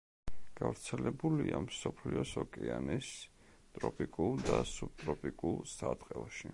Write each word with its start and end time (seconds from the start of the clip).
გავრცელებულია 0.59 1.59
მსოფლიოს 1.65 2.31
ოკეანის 2.45 3.11
ტროპიკულ 3.77 4.43
და 4.49 4.61
სუბტროპიკულ 4.75 5.61
სარტყელში. 5.79 6.49